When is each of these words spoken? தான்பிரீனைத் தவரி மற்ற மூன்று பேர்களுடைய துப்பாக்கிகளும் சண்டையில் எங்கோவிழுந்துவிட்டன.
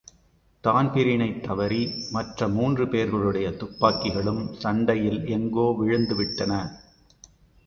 தான்பிரீனைத் 0.63 1.43
தவரி 1.43 1.81
மற்ற 2.09 2.47
மூன்று 2.47 2.87
பேர்களுடைய 2.87 3.49
துப்பாக்கிகளும் 3.51 4.53
சண்டையில் 4.55 5.21
எங்கோவிழுந்துவிட்டன. 5.37 6.51